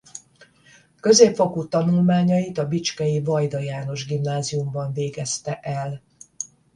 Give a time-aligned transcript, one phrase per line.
[0.99, 6.01] Középfokú tanulmányait a bicskei Vajda János Gimnáziumban végezte el.